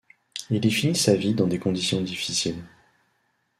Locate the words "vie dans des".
1.15-1.59